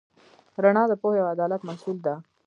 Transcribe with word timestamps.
رڼا 0.63 0.83
د 0.89 0.93
پوهې 1.01 1.19
او 1.21 1.27
عدالت 1.35 1.61
محصول 1.65 1.97
ده. 2.05 2.13